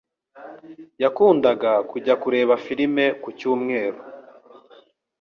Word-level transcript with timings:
Yakundaga 1.03 1.71
kujya 1.89 2.13
kureba 2.21 2.53
firime 2.65 3.05
ku 3.21 3.29
cyumweru. 3.37 3.99